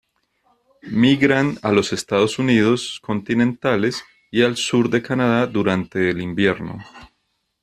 [0.91, 6.83] Migran a los Estados Unidos continentales y al sur de Canadá durante el invierno.